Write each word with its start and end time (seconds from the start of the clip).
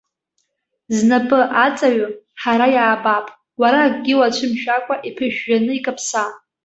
Знапы 0.97 1.39
аҵаҩу 1.65 2.09
ҳара 2.41 2.67
иаабап, 2.75 3.25
уара 3.61 3.79
акгьы 3.87 4.13
уацәымшәакәа 4.19 4.95
иԥыжәжәаны 5.07 5.73
икаԥса. 5.77 6.23